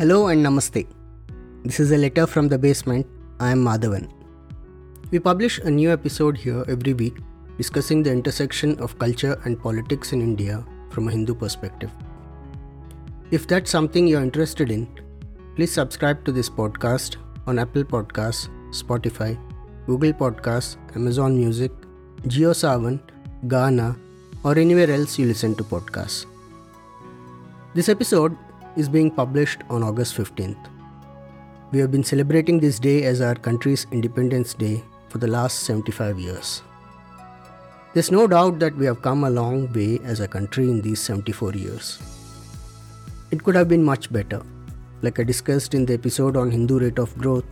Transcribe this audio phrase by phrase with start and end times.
[0.00, 0.86] Hello and Namaste.
[1.62, 3.06] This is a letter from the basement.
[3.38, 4.08] I am Madhavan.
[5.10, 7.18] We publish a new episode here every week
[7.58, 11.90] discussing the intersection of culture and politics in India from a Hindu perspective.
[13.30, 14.88] If that's something you're interested in,
[15.54, 19.38] please subscribe to this podcast on Apple Podcasts, Spotify,
[19.84, 21.72] Google Podcasts, Amazon Music,
[22.22, 23.00] JioSaavn,
[23.48, 23.98] Gaana,
[24.44, 26.24] or anywhere else you listen to podcasts.
[27.74, 28.34] This episode
[28.76, 30.68] is being published on August 15th.
[31.72, 36.18] We have been celebrating this day as our country's Independence Day for the last 75
[36.18, 36.62] years.
[37.92, 41.00] There's no doubt that we have come a long way as a country in these
[41.00, 41.98] 74 years.
[43.30, 44.42] It could have been much better.
[45.02, 47.44] Like I discussed in the episode on Hindu rate of growth,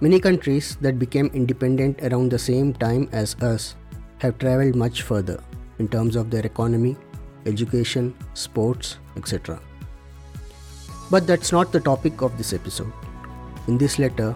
[0.00, 3.76] many countries that became independent around the same time as us
[4.18, 5.42] have traveled much further
[5.78, 6.96] in terms of their economy,
[7.46, 9.60] education, sports, etc.
[11.14, 12.92] But that's not the topic of this episode.
[13.68, 14.34] In this letter,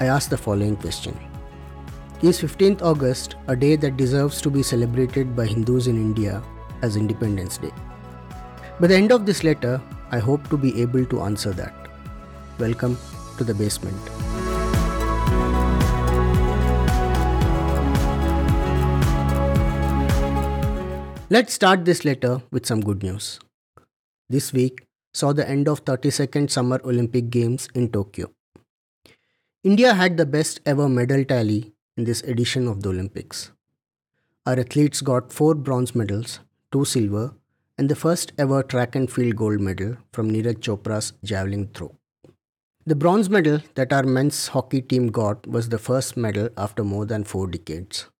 [0.00, 1.18] I ask the following question
[2.22, 6.42] Is 15th August a day that deserves to be celebrated by Hindus in India
[6.80, 7.72] as Independence Day?
[8.80, 11.74] By the end of this letter, I hope to be able to answer that.
[12.58, 12.96] Welcome
[13.36, 14.00] to the basement.
[21.28, 23.38] Let's start this letter with some good news.
[24.30, 28.32] This week, saw the end of 32nd Summer Olympic Games in Tokyo.
[29.62, 33.52] India had the best ever medal tally in this edition of the Olympics.
[34.44, 36.40] Our athletes got 4 bronze medals,
[36.72, 37.34] 2 silver,
[37.78, 41.94] and the first ever track and field gold medal from Neeraj Chopra's javelin throw.
[42.84, 47.06] The bronze medal that our men's hockey team got was the first medal after more
[47.06, 48.10] than 4 decades.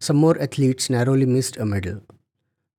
[0.00, 2.00] Some more athletes narrowly missed a medal.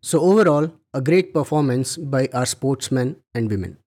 [0.02, 3.78] So, overall, a great performance by our sportsmen and women.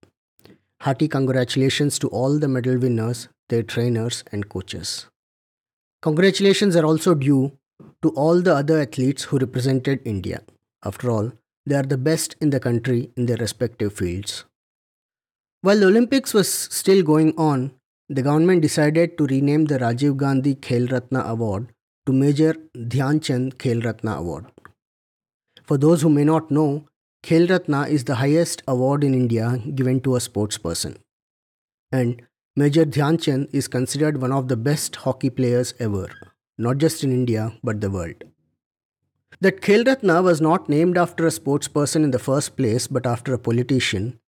[0.81, 5.07] Hearty congratulations to all the medal winners, their trainers, and coaches.
[6.03, 7.53] Congratulations are also due
[8.03, 10.43] to all the other athletes who represented India.
[10.85, 11.33] After all,
[11.65, 14.45] they are the best in the country in their respective fields.
[15.63, 17.73] While the Olympics was still going on,
[18.09, 21.73] the government decided to rename the Rajiv Gandhi Khel Ratna Award
[22.07, 24.47] to Major Dhyan Chand Khel Ratna Award.
[25.65, 26.87] For those who may not know,
[27.23, 30.97] Khel Ratna is the highest award in India given to a sports person.
[31.91, 32.23] And
[32.55, 36.09] Major Dhyan Chand is considered one of the best hockey players ever,
[36.57, 38.25] not just in India but the world.
[39.41, 43.07] That Khel Ratna was not named after a sports person in the first place but
[43.07, 44.19] after a politician,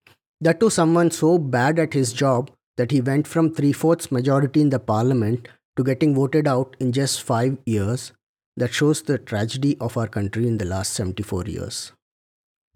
[0.41, 4.61] that too someone so bad at his job that he went from three fourths majority
[4.61, 8.11] in the parliament to getting voted out in just five years,
[8.57, 11.93] that shows the tragedy of our country in the last 74 years.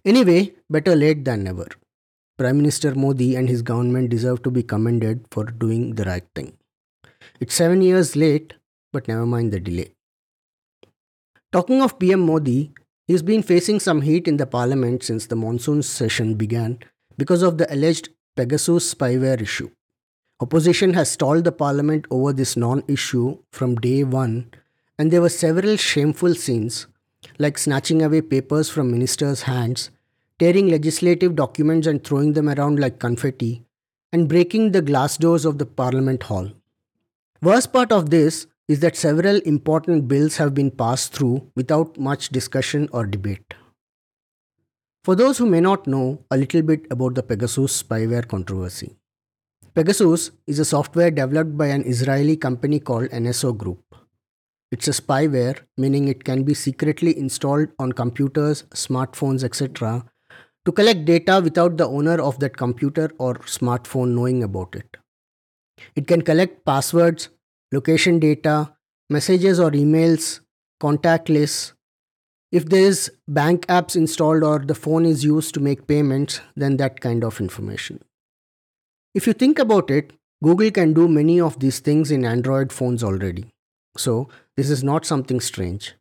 [0.05, 1.67] Anyway, better late than never.
[2.37, 6.57] Prime Minister Modi and his government deserve to be commended for doing the right thing.
[7.39, 8.53] It's seven years late,
[8.91, 9.93] but never mind the delay.
[11.53, 12.71] Talking of PM Modi,
[13.07, 16.79] he's been facing some heat in the parliament since the monsoon session began
[17.17, 19.69] because of the alleged Pegasus spyware issue.
[20.41, 24.51] Opposition has stalled the parliament over this non issue from day one,
[24.99, 26.87] and there were several shameful scenes
[27.39, 29.89] like snatching away papers from ministers' hands,
[30.39, 33.63] tearing legislative documents and throwing them around like confetti,
[34.11, 36.51] and breaking the glass doors of the Parliament Hall.
[37.41, 42.29] Worst part of this is that several important bills have been passed through without much
[42.29, 43.53] discussion or debate.
[45.03, 48.95] For those who may not know a little bit about the Pegasus spyware controversy,
[49.75, 53.95] Pegasus is a software developed by an Israeli company called NSO Group.
[54.73, 60.03] It's a spyware, meaning it can be secretly installed on computers, smartphones, etc.,
[60.65, 64.97] to collect data without the owner of that computer or smartphone knowing about it.
[65.95, 67.29] It can collect passwords,
[67.71, 68.73] location data,
[69.11, 70.39] messages or emails,
[70.79, 71.73] contact lists.
[72.51, 76.77] If there is bank apps installed or the phone is used to make payments, then
[76.77, 78.01] that kind of information.
[79.13, 83.03] If you think about it, Google can do many of these things in Android phones
[83.03, 83.51] already.
[83.97, 85.93] So, this is not something strange.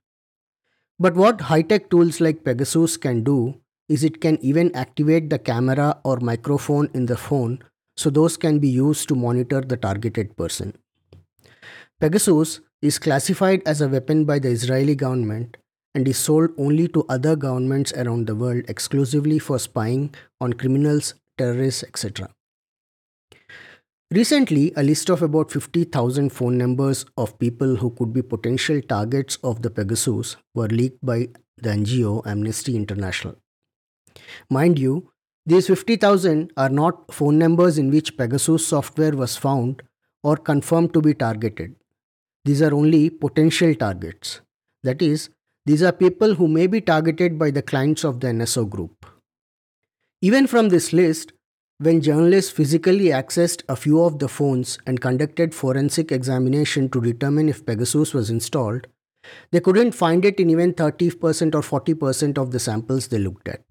[0.99, 5.39] But what high tech tools like Pegasus can do is it can even activate the
[5.39, 7.59] camera or microphone in the phone
[7.97, 10.75] so those can be used to monitor the targeted person.
[12.01, 15.57] Pegasus is classified as a weapon by the Israeli government
[15.95, 21.15] and is sold only to other governments around the world exclusively for spying on criminals,
[21.37, 22.31] terrorists, etc.
[24.15, 29.39] Recently, a list of about 50,000 phone numbers of people who could be potential targets
[29.43, 33.37] of the Pegasus were leaked by the NGO Amnesty International.
[34.51, 35.13] Mind you,
[35.45, 39.83] These 50,000 are not phone numbers in which Pegasus software was found
[40.23, 41.75] or confirmed to be targeted.
[42.45, 44.41] These are only potential targets.
[44.85, 45.31] That is,
[45.67, 49.07] these are people who may be targeted by the clients of the NSO group.
[50.21, 51.33] Even from this list,
[51.83, 57.49] when journalists physically accessed a few of the phones and conducted forensic examination to determine
[57.49, 58.87] if Pegasus was installed,
[59.51, 63.63] they couldn't find it in even 30% or 40% of the samples they looked at.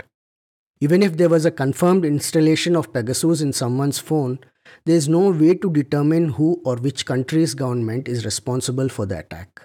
[0.81, 4.39] Even if there was a confirmed installation of Pegasus in someone's phone,
[4.85, 9.19] there is no way to determine who or which country's government is responsible for the
[9.19, 9.61] attack.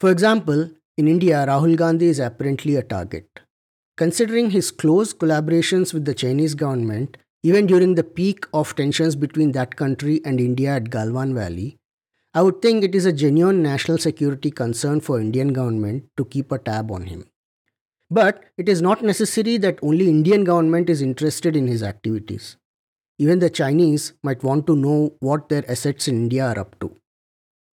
[0.00, 3.40] For example, in India, Rahul Gandhi is apparently a target.
[3.96, 9.52] Considering his close collaborations with the Chinese government, even during the peak of tensions between
[9.52, 11.78] that country and India at Galwan Valley,
[12.34, 16.52] I would think it is a genuine national security concern for Indian government to keep
[16.52, 17.26] a tab on him.
[18.10, 22.56] But it is not necessary that only Indian government is interested in his activities.
[23.18, 26.96] Even the Chinese might want to know what their assets in India are up to.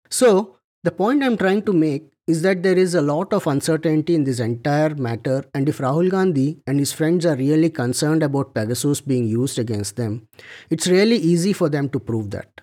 [0.09, 4.13] So, the point I'm trying to make is that there is a lot of uncertainty
[4.13, 8.53] in this entire matter, and if Rahul Gandhi and his friends are really concerned about
[8.53, 10.27] Pegasus being used against them,
[10.69, 12.61] it's really easy for them to prove that.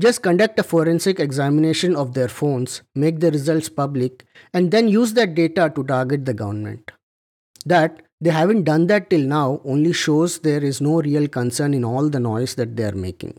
[0.00, 4.24] Just conduct a forensic examination of their phones, make the results public,
[4.54, 6.92] and then use that data to target the government.
[7.66, 11.84] That they haven't done that till now only shows there is no real concern in
[11.84, 13.38] all the noise that they are making.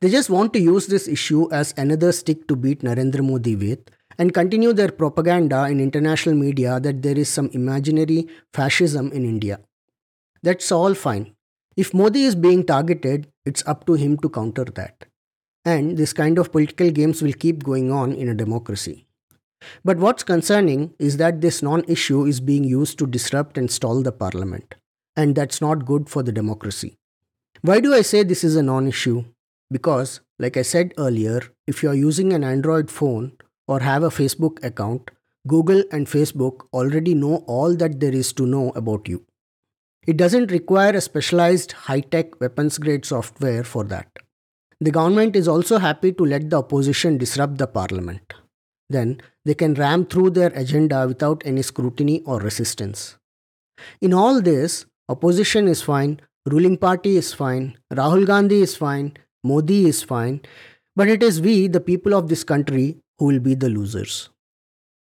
[0.00, 3.80] They just want to use this issue as another stick to beat Narendra Modi with
[4.18, 9.60] and continue their propaganda in international media that there is some imaginary fascism in India.
[10.42, 11.34] That's all fine.
[11.76, 15.04] If Modi is being targeted, it's up to him to counter that.
[15.64, 19.06] And this kind of political games will keep going on in a democracy.
[19.84, 24.02] But what's concerning is that this non issue is being used to disrupt and stall
[24.02, 24.74] the parliament.
[25.16, 26.96] And that's not good for the democracy.
[27.62, 29.24] Why do I say this is a non issue?
[29.70, 33.32] Because, like I said earlier, if you are using an Android phone,
[33.68, 35.10] or have a Facebook account,
[35.46, 39.24] Google and Facebook already know all that there is to know about you.
[40.06, 44.08] It doesn't require a specialized high tech weapons grade software for that.
[44.80, 48.34] The government is also happy to let the opposition disrupt the parliament.
[48.88, 53.16] Then they can ram through their agenda without any scrutiny or resistance.
[54.00, 59.86] In all this, opposition is fine, ruling party is fine, Rahul Gandhi is fine, Modi
[59.86, 60.40] is fine,
[60.94, 64.30] but it is we, the people of this country, who will be the losers.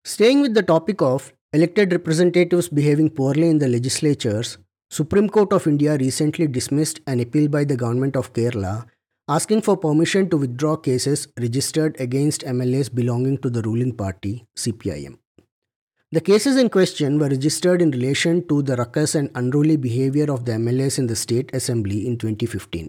[0.05, 4.59] Staying with the topic of elected representatives behaving poorly in the legislatures,
[4.91, 8.87] Supreme Court of India recently dismissed an appeal by the government of Kerala
[9.29, 15.19] asking for permission to withdraw cases registered against MLAs belonging to the ruling party CPIM.
[16.11, 20.47] The cases in question were registered in relation to the ruckus and unruly behavior of
[20.47, 22.89] the MLAs in the state assembly in 2015.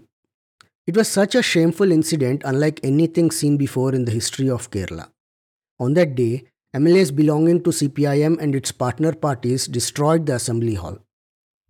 [0.90, 5.12] It was such a shameful incident, unlike anything seen before in the history of Kerala.
[5.78, 10.98] On that day, MLAs belonging to CPIM and its partner parties destroyed the assembly hall.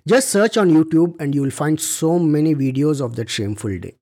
[0.08, 3.94] Just search on YouTube and you will find so many videos of that shameful day.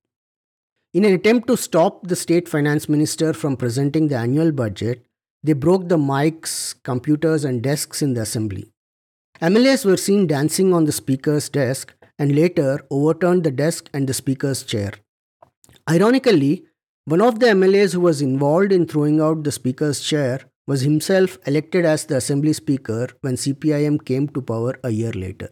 [0.95, 5.05] In an attempt to stop the state finance minister from presenting the annual budget,
[5.43, 8.71] they broke the mics, computers, and desks in the assembly.
[9.43, 14.15] MLAs were seen dancing on the speaker's desk and later overturned the desk and the
[14.15, 14.93] speaker's chair.
[15.89, 16.65] Ironically,
[17.07, 21.39] one of the MLAs who was involved in throwing out the speaker's chair was himself
[21.47, 25.49] elected as the assembly speaker when CPIM came to power a year later.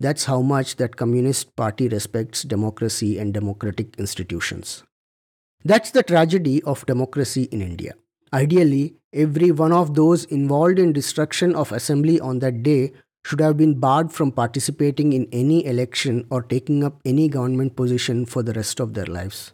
[0.00, 4.82] That's how much that Communist Party respects democracy and democratic institutions.
[5.64, 7.94] That's the tragedy of democracy in India.
[8.32, 12.92] Ideally, every one of those involved in destruction of assembly on that day
[13.26, 18.24] should have been barred from participating in any election or taking up any government position
[18.24, 19.52] for the rest of their lives.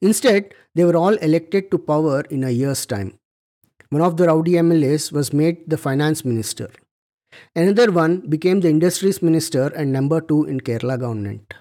[0.00, 3.12] Instead, they were all elected to power in a year's time.
[3.90, 6.70] One of the rowdy MLAs was made the finance minister.
[7.54, 11.52] Another one became the industries minister and number two in Kerala government.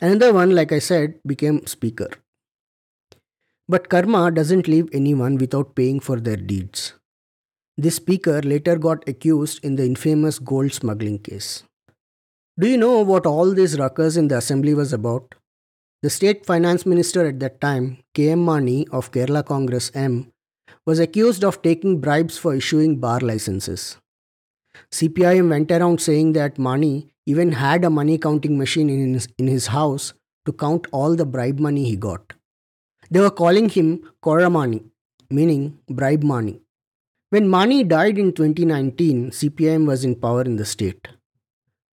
[0.00, 2.08] Another one, like I said, became speaker.
[3.68, 6.94] But karma doesn't leave anyone without paying for their deeds.
[7.78, 11.62] This speaker later got accused in the infamous gold smuggling case.
[12.58, 15.34] Do you know what all this ruckus in the assembly was about?
[16.02, 18.42] The state finance minister at that time, K.M.
[18.42, 20.32] Mani of Kerala Congress M,
[20.86, 23.98] was accused of taking bribes for issuing bar licenses.
[24.90, 29.48] CPIM went around saying that Mani even had a money counting machine in his, in
[29.48, 30.14] his house
[30.46, 32.32] to count all the bribe money he got.
[33.10, 34.82] They were calling him Koramani,
[35.28, 36.62] meaning bribe money.
[37.36, 41.08] When Mani died in 2019, CPIM was in power in the state.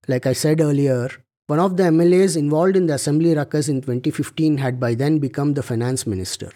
[0.08, 1.10] Like I said earlier,
[1.48, 5.54] one of the MLAs involved in the assembly ruckus in 2015 had by then become
[5.54, 6.50] the finance minister.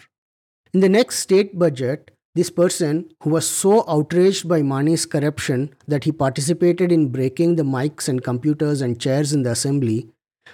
[0.72, 6.04] In the next state budget, this person, who was so outraged by Mani's corruption that
[6.04, 10.08] he participated in breaking the mics and computers and chairs in the assembly,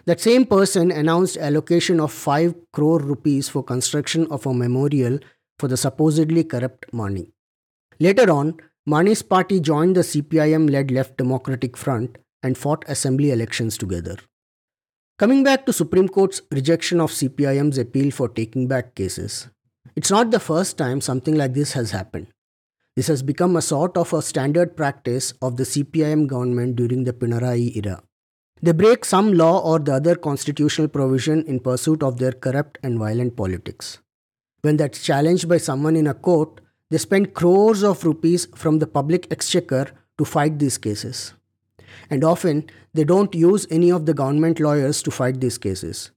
[0.07, 5.21] that same person announced allocation of 5 crore rupees for construction of a memorial
[5.61, 7.34] for the supposedly corrupt Mani.
[8.01, 8.55] Later on,
[8.87, 14.17] Mani's party joined the CPIM led Left Democratic Front and fought assembly elections together.
[15.19, 19.49] Coming back to Supreme Court's rejection of CPIM's appeal for taking back cases,
[19.97, 22.27] it's not the first time something like this has happened.
[22.97, 27.13] This has become a sort of a standard practice of the CPIM government during the
[27.13, 28.03] Pinarayi era.
[28.61, 32.99] They break some law or the other constitutional provision in pursuit of their corrupt and
[32.99, 33.99] violent politics.
[34.63, 36.61] When that's challenged by someone in a court,
[36.91, 41.35] they spend crores of rupees from the public exchequer to fight these cases.
[42.11, 46.11] And often, they don't use any of the government lawyers to fight these cases.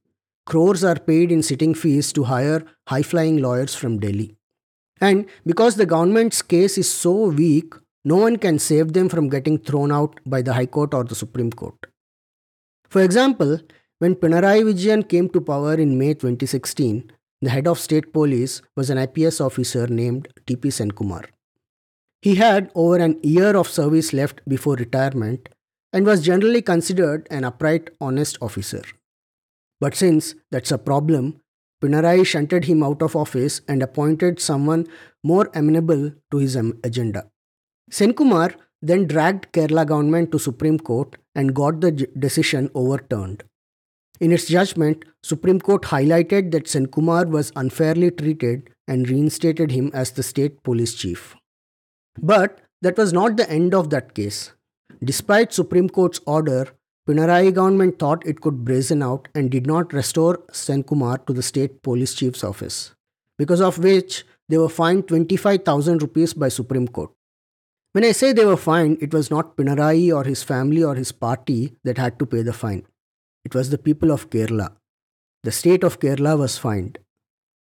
[0.46, 4.36] Crores are paid in sitting fees to hire high flying lawyers from Delhi.
[5.00, 9.58] And because the government's case is so weak, no one can save them from getting
[9.58, 11.76] thrown out by the High Court or the Supreme Court.
[12.88, 13.60] For example,
[13.98, 18.90] when Pinarayi Vijayan came to power in May 2016, the head of state police was
[18.90, 21.26] an IPS officer named TP Senkumar.
[22.20, 25.48] He had over an year of service left before retirement
[25.92, 28.82] and was generally considered an upright, honest officer.
[29.80, 31.40] But since that's a problem,
[31.80, 34.86] Pinarayi shunted him out of office and appointed someone
[35.22, 37.30] more amenable to his agenda.
[37.90, 43.44] Senkumar then dragged Kerala government to Supreme Court and got the decision overturned.
[44.20, 50.12] In its judgment, Supreme Court highlighted that Senkumar was unfairly treated and reinstated him as
[50.12, 51.36] the state police chief.
[52.20, 54.52] But that was not the end of that case.
[55.04, 56.68] Despite Supreme Court's order,
[57.08, 61.82] Pinarayi government thought it could brazen out and did not restore Senkumar to the state
[61.82, 62.94] police chief's office,
[63.38, 67.10] because of which they were fined 25,000 rupees by Supreme Court.
[67.92, 71.12] When I say they were fined, it was not Pinarayi or his family or his
[71.12, 72.84] party that had to pay the fine.
[73.48, 74.72] It was the people of Kerala.
[75.42, 76.98] The state of Kerala was fined.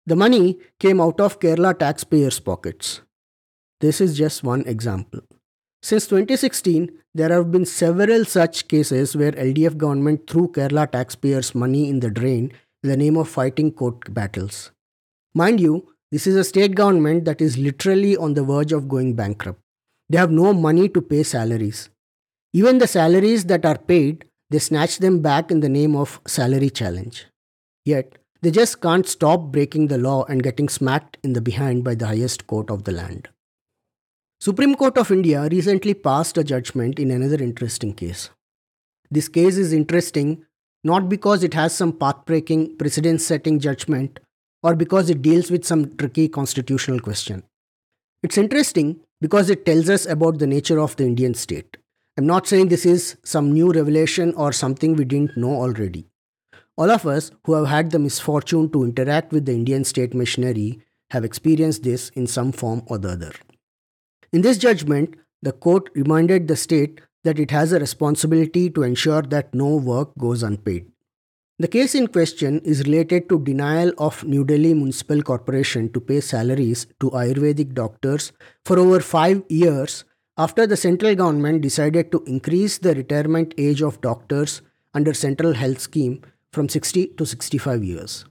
[0.08, 3.02] The money came out of Kerala taxpayers' pockets.
[3.82, 5.20] This is just one example.
[5.84, 11.88] Since 2016, there have been several such cases where LDF government threw Kerala taxpayers' money
[11.88, 12.52] in the drain
[12.82, 14.72] in the name of fighting court battles.
[15.36, 19.14] Mind you, this is a state government that is literally on the verge of going
[19.14, 19.60] bankrupt.
[20.10, 21.92] They have no money to pay salaries.
[22.54, 26.70] Even the salaries that are paid they snatch them back in the name of salary
[26.70, 27.26] challenge.
[27.84, 31.96] Yet, they just can't stop breaking the law and getting smacked in the behind by
[31.96, 33.30] the highest court of the land.
[34.40, 38.30] Supreme Court of India recently passed a judgment in another interesting case.
[39.10, 40.46] This case is interesting
[40.84, 44.20] not because it has some path-breaking precedent-setting judgment
[44.62, 47.44] or because it deals with some tricky constitutional question.
[48.22, 51.78] It's interesting because it tells us about the nature of the Indian state.
[52.18, 56.08] I'm not saying this is some new revelation or something we didn't know already.
[56.78, 60.80] All of us who have had the misfortune to interact with the Indian state machinery
[61.12, 63.34] have experienced this in some form or the other.
[64.32, 69.22] In this judgment, the court reminded the state that it has a responsibility to ensure
[69.22, 70.90] that no work goes unpaid.
[71.60, 76.22] The case in question is related to denial of New Delhi Municipal Corporation to pay
[76.22, 78.32] salaries to Ayurvedic doctors
[78.64, 80.06] for over 5 years
[80.38, 84.62] after the central government decided to increase the retirement age of doctors
[84.94, 88.26] under central health scheme from 60 to 65 years.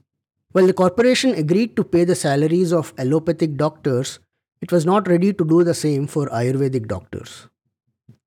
[0.51, 4.19] While the corporation agreed to pay the salaries of allopathic doctors,
[4.61, 7.47] it was not ready to do the same for Ayurvedic doctors.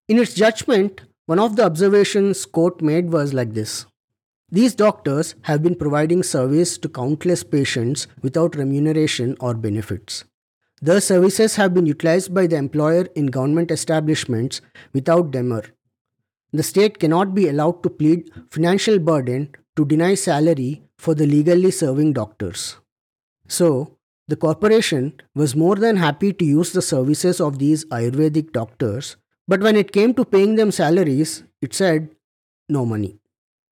[0.08, 3.86] In its judgment, one of the observations court made was like this.
[4.50, 10.24] These doctors have been providing service to countless patients without remuneration or benefits.
[10.80, 14.60] The services have been utilized by the employer in government establishments
[14.92, 15.62] without demur.
[16.52, 21.72] The state cannot be allowed to plead financial burden to deny salary for the legally
[21.72, 22.76] serving doctors.
[23.48, 23.96] So,
[24.28, 29.16] the corporation was more than happy to use the services of these Ayurvedic doctors,
[29.48, 32.10] but when it came to paying them salaries, it said
[32.68, 33.18] no money.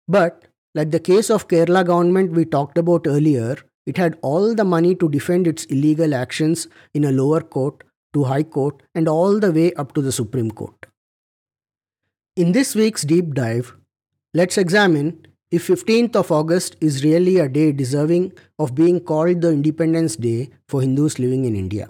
[0.08, 4.64] But, like the case of Kerala government we talked about earlier, it had all the
[4.64, 9.40] money to defend its illegal actions in a lower court to high court and all
[9.40, 10.86] the way up to the Supreme Court.
[12.36, 13.76] In this week's deep dive,
[14.34, 19.52] let's examine if 15th of August is really a day deserving of being called the
[19.52, 21.90] Independence Day for Hindus living in India.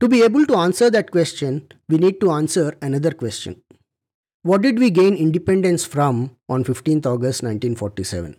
[0.00, 3.62] To be able to answer that question, we need to answer another question.
[4.42, 8.36] What did we gain independence from on 15th August 1947?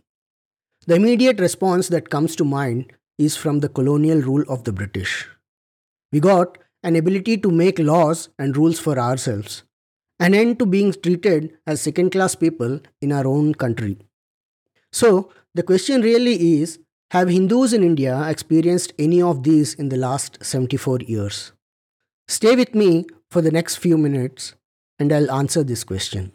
[0.88, 5.28] The immediate response that comes to mind is from the colonial rule of the British.
[6.12, 9.64] We got an ability to make laws and rules for ourselves,
[10.20, 13.98] an end to being treated as second class people in our own country.
[14.92, 16.78] So, the question really is
[17.10, 21.52] Have Hindus in India experienced any of these in the last 74 years?
[22.28, 24.54] Stay with me for the next few minutes
[25.00, 26.34] and I'll answer this question.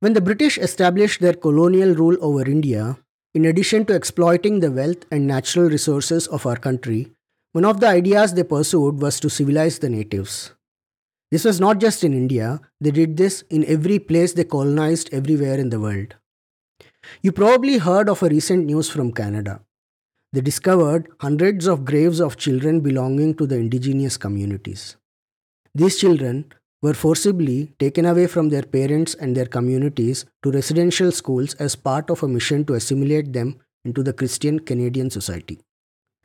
[0.00, 2.96] When the British established their colonial rule over India,
[3.34, 7.12] in addition to exploiting the wealth and natural resources of our country,
[7.52, 10.52] one of the ideas they pursued was to civilize the natives.
[11.30, 15.58] This was not just in India, they did this in every place they colonized everywhere
[15.58, 16.14] in the world.
[17.22, 19.62] You probably heard of a recent news from Canada.
[20.32, 24.96] They discovered hundreds of graves of children belonging to the indigenous communities.
[25.74, 31.54] These children were forcibly taken away from their parents and their communities to residential schools
[31.54, 35.60] as part of a mission to assimilate them into the Christian Canadian society.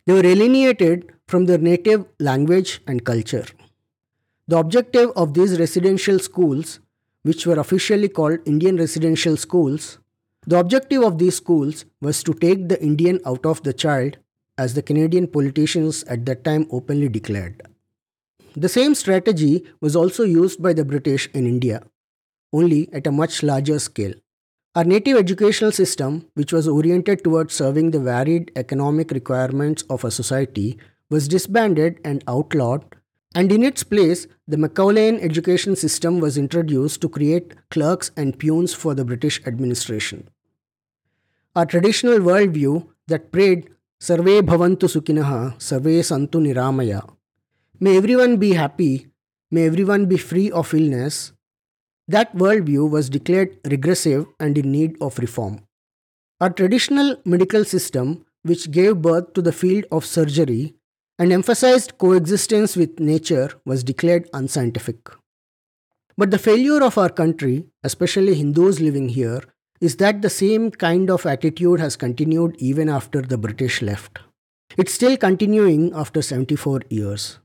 [0.08, 3.46] They were alienated from their native language and culture.
[4.48, 6.80] The objective of these residential schools,
[7.24, 10.00] which were officially called Indian residential schools,
[10.48, 14.18] the objective of these schools was to take the Indian out of the child,
[14.58, 17.62] as the Canadian politicians at that time openly declared.
[18.60, 21.84] The same strategy was also used by the British in India,
[22.52, 24.16] only at a much larger scale.
[24.74, 30.10] Our native educational system, which was oriented towards serving the varied economic requirements of a
[30.10, 30.80] society,
[31.12, 32.84] was disbanded and outlawed,
[33.36, 38.74] and in its place, the Macaulayan education system was introduced to create clerks and peons
[38.74, 40.30] for the British administration.
[41.56, 47.17] Our traditional worldview that prayed Sarve Bhavantu Sukhinaha, Sarve Santu Niramaya
[47.80, 49.06] May everyone be happy,
[49.52, 51.34] may everyone be free of illness,
[52.08, 55.60] that worldview was declared regressive and in need of reform.
[56.42, 60.74] Our traditional medical system, which gave birth to the field of surgery
[61.20, 64.98] and emphasized coexistence with nature, was declared unscientific.
[66.18, 69.44] But the failure of our country, especially Hindus living here,
[69.80, 74.18] is that the same kind of attitude has continued even after the British left.
[74.78, 77.38] It's still continuing after 74 years.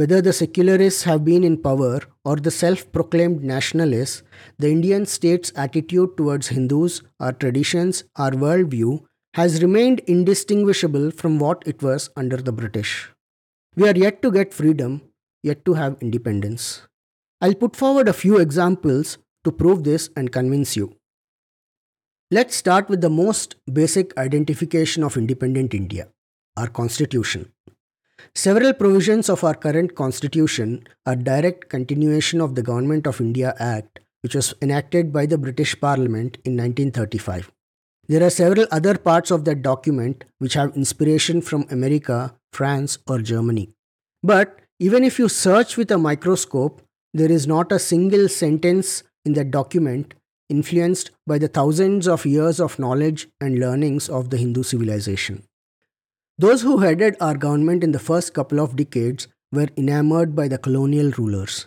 [0.00, 4.22] Whether the secularists have been in power or the self proclaimed nationalists,
[4.58, 9.02] the Indian state's attitude towards Hindus, our traditions, our worldview
[9.34, 13.10] has remained indistinguishable from what it was under the British.
[13.76, 15.02] We are yet to get freedom,
[15.42, 16.80] yet to have independence.
[17.42, 20.96] I'll put forward a few examples to prove this and convince you.
[22.30, 26.08] Let's start with the most basic identification of independent India
[26.56, 27.52] our constitution.
[28.34, 34.00] Several provisions of our current constitution are direct continuation of the Government of India Act,
[34.22, 37.50] which was enacted by the British Parliament in 1935.
[38.08, 43.20] There are several other parts of that document which have inspiration from America, France, or
[43.20, 43.70] Germany.
[44.22, 46.82] But even if you search with a microscope,
[47.14, 50.14] there is not a single sentence in that document
[50.48, 55.44] influenced by the thousands of years of knowledge and learnings of the Hindu civilization.
[56.40, 60.56] Those who headed our government in the first couple of decades were enamored by the
[60.56, 61.66] colonial rulers.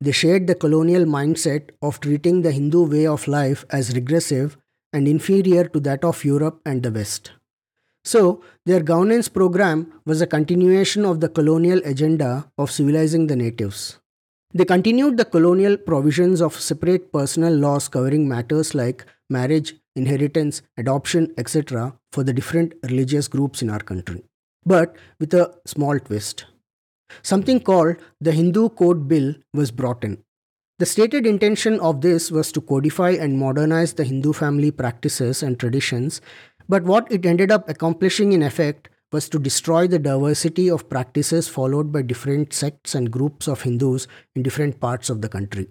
[0.00, 4.56] They shared the colonial mindset of treating the Hindu way of life as regressive
[4.92, 7.32] and inferior to that of Europe and the West.
[8.04, 13.98] So, their governance program was a continuation of the colonial agenda of civilizing the natives.
[14.54, 21.34] They continued the colonial provisions of separate personal laws covering matters like marriage, inheritance, adoption,
[21.36, 24.24] etc., for the different religious groups in our country.
[24.64, 26.46] But with a small twist.
[27.22, 30.22] Something called the Hindu Code Bill was brought in.
[30.78, 35.58] The stated intention of this was to codify and modernize the Hindu family practices and
[35.58, 36.20] traditions,
[36.68, 41.48] but what it ended up accomplishing in effect was to destroy the diversity of practices
[41.48, 45.68] followed by different sects and groups of Hindus in different parts of the country.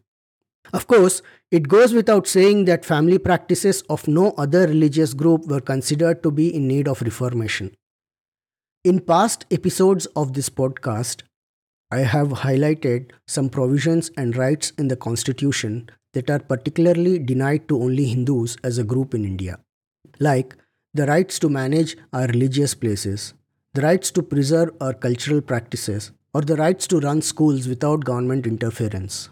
[0.73, 5.61] Of course, it goes without saying that family practices of no other religious group were
[5.61, 7.75] considered to be in need of reformation.
[8.83, 11.23] In past episodes of this podcast,
[11.89, 17.81] I have highlighted some provisions and rights in the constitution that are particularly denied to
[17.81, 19.59] only Hindus as a group in India,
[20.19, 20.55] like
[20.93, 23.33] the rights to manage our religious places,
[23.73, 28.45] the rights to preserve our cultural practices, or the rights to run schools without government
[28.45, 29.29] interference.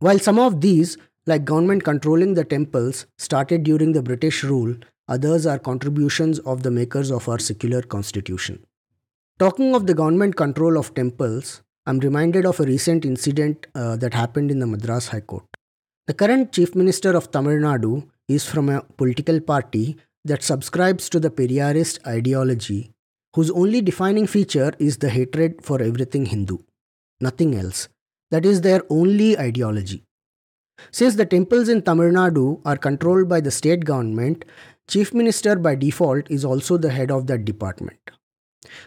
[0.00, 4.74] While some of these, like government controlling the temples, started during the British rule,
[5.08, 8.64] others are contributions of the makers of our secular constitution.
[9.38, 14.14] Talking of the government control of temples, I'm reminded of a recent incident uh, that
[14.14, 15.44] happened in the Madras High Court.
[16.06, 21.20] The current Chief Minister of Tamil Nadu is from a political party that subscribes to
[21.20, 22.92] the Periyarist ideology,
[23.34, 26.58] whose only defining feature is the hatred for everything Hindu.
[27.20, 27.88] Nothing else.
[28.30, 30.04] That is their only ideology.
[30.90, 34.44] Since the temples in Tamil Nadu are controlled by the state government,
[34.88, 37.98] Chief Minister by default is also the head of that department.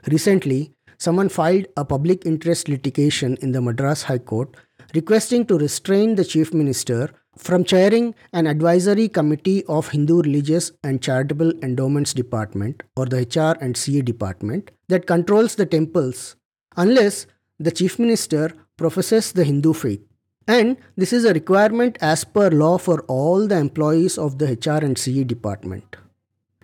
[0.07, 4.55] Recently, someone filed a public interest litigation in the Madras High Court
[4.93, 11.01] requesting to restrain the Chief Minister from chairing an advisory committee of Hindu Religious and
[11.01, 16.35] Charitable Endowments Department or the HR and CE department that controls the temples
[16.77, 17.25] unless
[17.59, 18.51] the Chief Minister
[18.83, 20.01] professes the Hindu faith.
[20.45, 24.83] And this is a requirement as per law for all the employees of the HR
[24.85, 25.95] and CE department.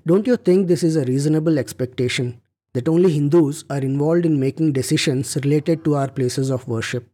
[0.06, 2.42] Don't you think this is a reasonable expectation
[2.74, 7.08] that only Hindus are involved in making decisions related to our places of worship?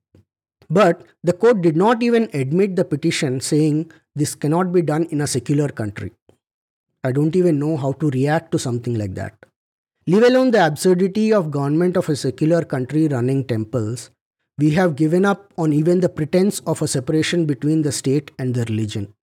[0.67, 5.21] But the court did not even admit the petition, saying this cannot be done in
[5.21, 6.13] a secular country.
[7.03, 9.35] I don't even know how to react to something like that.
[10.07, 14.09] Leave alone the absurdity of government of a secular country running temples
[14.57, 18.53] we have given up on even the pretense of a separation between the state and
[18.53, 19.13] the religion.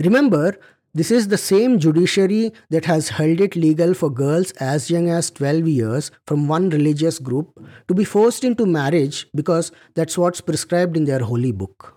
[0.00, 0.58] Remember,
[0.96, 5.30] this is the same judiciary that has held it legal for girls as young as
[5.30, 10.96] 12 years from one religious group to be forced into marriage because that's what's prescribed
[10.96, 11.96] in their holy book.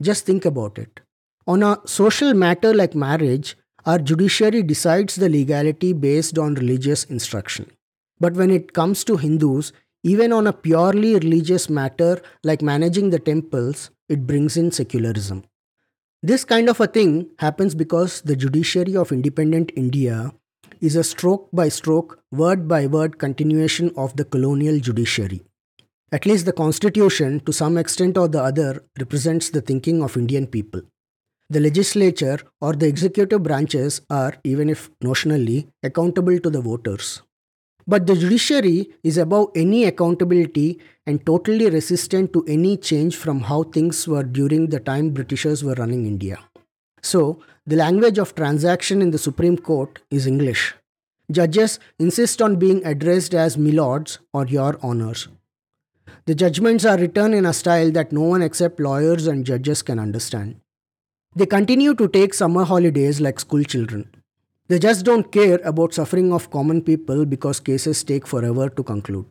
[0.00, 1.00] Just think about it.
[1.46, 7.70] On a social matter like marriage, our judiciary decides the legality based on religious instruction.
[8.18, 9.72] But when it comes to Hindus,
[10.04, 15.42] even on a purely religious matter like managing the temples, it brings in secularism.
[16.22, 20.32] This kind of a thing happens because the judiciary of independent India
[20.80, 25.42] is a stroke by stroke, word by word continuation of the colonial judiciary.
[26.12, 30.46] At least the constitution, to some extent or the other, represents the thinking of Indian
[30.46, 30.82] people.
[31.48, 37.22] The legislature or the executive branches are, even if notionally, accountable to the voters.
[37.86, 43.64] But the judiciary is above any accountability and totally resistant to any change from how
[43.64, 46.38] things were during the time Britishers were running India.
[47.02, 50.74] So, the language of transaction in the Supreme Court is English.
[51.30, 55.28] Judges insist on being addressed as milords or your honors.
[56.26, 59.98] The judgments are written in a style that no one except lawyers and judges can
[59.98, 60.60] understand.
[61.36, 64.08] They continue to take summer holidays like school children.
[64.66, 69.26] They just don't care about suffering of common people because cases take forever to conclude.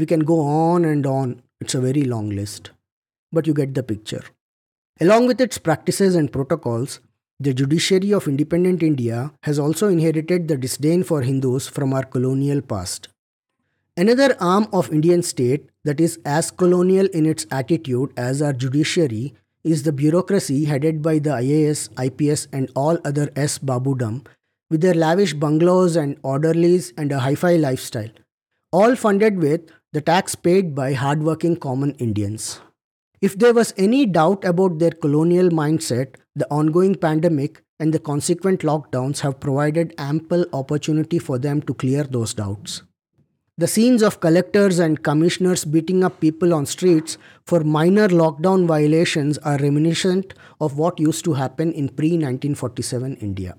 [0.00, 2.72] We can go on and on, it's a very long list.
[3.30, 4.24] But you get the picture.
[5.00, 6.98] Along with its practices and protocols,
[7.38, 12.60] the judiciary of independent India has also inherited the disdain for Hindus from our colonial
[12.60, 13.10] past.
[13.96, 19.36] Another arm of Indian state that is as colonial in its attitude as our judiciary
[19.62, 24.24] is the bureaucracy headed by the IAS, IPS and all other S Babudam
[24.70, 28.10] with their lavish bungalows and orderlies and a hi fi lifestyle,
[28.72, 32.60] all funded with the tax paid by hardworking common Indians.
[33.20, 38.60] If there was any doubt about their colonial mindset, the ongoing pandemic and the consequent
[38.60, 42.82] lockdowns have provided ample opportunity for them to clear those doubts.
[43.56, 49.36] The scenes of collectors and commissioners beating up people on streets for minor lockdown violations
[49.38, 53.56] are reminiscent of what used to happen in pre 1947 India.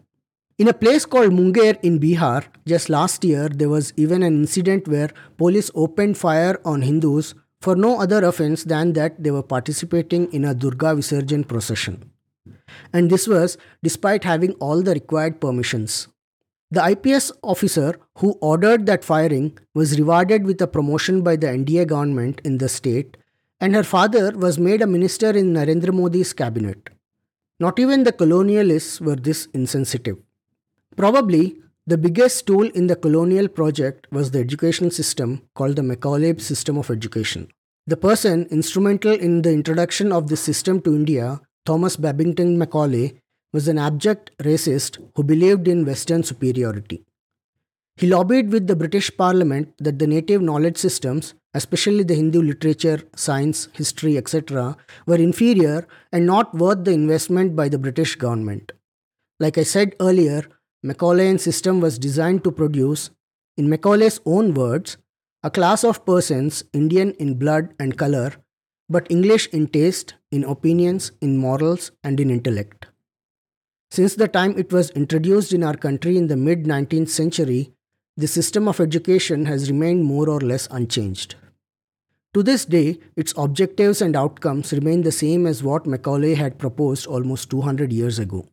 [0.59, 4.89] In a place called Munger in Bihar, just last year, there was even an incident
[4.89, 10.29] where police opened fire on Hindus for no other offense than that they were participating
[10.33, 12.11] in a Durga Visarjan procession.
[12.91, 16.09] And this was despite having all the required permissions.
[16.71, 21.87] The IPS officer who ordered that firing was rewarded with a promotion by the NDA
[21.87, 23.15] government in the state,
[23.61, 26.89] and her father was made a minister in Narendra Modi's cabinet.
[27.61, 30.17] Not even the colonialists were this insensitive.
[30.95, 36.37] Probably the biggest tool in the colonial project was the education system called the Macaulay
[36.37, 37.47] system of education.
[37.87, 43.19] The person instrumental in the introduction of this system to India, Thomas Babington Macaulay,
[43.51, 47.03] was an abject racist who believed in Western superiority.
[47.97, 53.01] He lobbied with the British Parliament that the native knowledge systems, especially the Hindu literature,
[53.15, 58.71] science, history, etc., were inferior and not worth the investment by the British government.
[59.39, 60.43] Like I said earlier,
[60.81, 63.09] Macaulay's system was designed to produce,
[63.57, 64.97] in Macaulay's own words,
[65.43, 68.33] a class of persons Indian in blood and color,
[68.87, 72.87] but English in taste, in opinions, in morals, and in intellect.
[73.91, 77.73] Since the time it was introduced in our country in the mid 19th century,
[78.15, 81.35] the system of education has remained more or less unchanged.
[82.35, 87.07] To this day, its objectives and outcomes remain the same as what Macaulay had proposed
[87.07, 88.45] almost 200 years ago.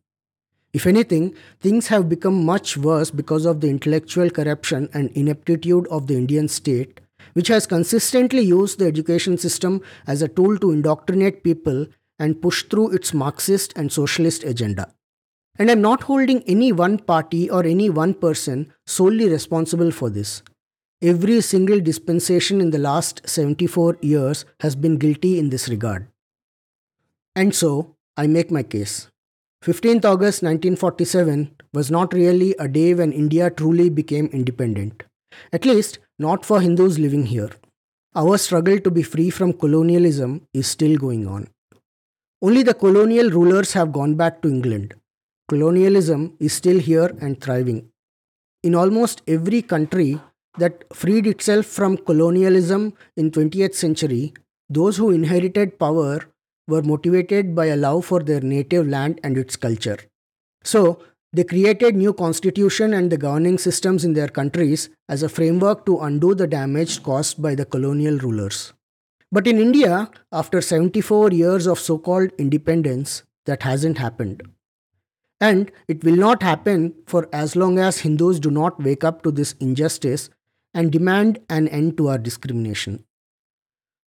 [0.77, 6.05] If anything, things have become much worse because of the intellectual corruption and ineptitude of
[6.05, 7.01] the Indian state,
[7.33, 11.87] which has consistently used the education system as a tool to indoctrinate people
[12.19, 14.93] and push through its Marxist and socialist agenda.
[15.57, 20.43] And I'm not holding any one party or any one person solely responsible for this.
[21.01, 26.07] Every single dispensation in the last 74 years has been guilty in this regard.
[27.35, 29.07] And so, I make my case.
[29.63, 35.03] 15th August 1947 was not really a day when India truly became independent.
[35.51, 37.49] At least, not for Hindus living here.
[38.15, 41.47] Our struggle to be free from colonialism is still going on.
[42.41, 44.93] Only the colonial rulers have gone back to England.
[45.49, 47.89] Colonialism is still here and thriving.
[48.63, 50.19] In almost every country,
[50.57, 54.33] that freed itself from colonialism in 20th century,
[54.69, 56.21] those who inherited power
[56.67, 59.97] were motivated by a love for their native land and its culture.
[60.63, 60.99] So,
[61.33, 65.99] they created new constitution and the governing systems in their countries as a framework to
[65.99, 68.73] undo the damage caused by the colonial rulers.
[69.31, 74.41] But in India, after 74 years of so-called independence, that hasn't happened.
[75.39, 79.31] And it will not happen for as long as Hindus do not wake up to
[79.31, 80.29] this injustice
[80.73, 83.03] and demand an end to our discrimination.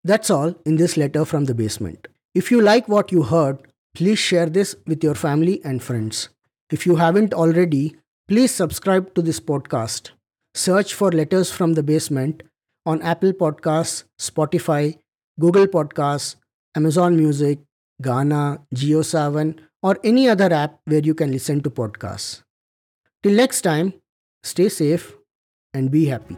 [0.03, 2.09] That's all in this letter from the basement.
[2.33, 3.59] If you like what you heard,
[3.95, 6.29] please share this with your family and friends.
[6.71, 7.97] If you haven't already,
[8.29, 10.11] please subscribe to this podcast.
[10.55, 12.45] Search for Letters from the Basement
[12.87, 14.99] on Apple Podcasts, Spotify,
[15.41, 16.37] Google Podcasts,
[16.77, 17.59] Amazon Music,
[18.01, 22.43] Gaana, JioSaavn, or any other app where you can listen to podcasts.
[23.25, 23.95] Till next time,
[24.45, 25.15] stay safe
[25.75, 26.37] and be happy.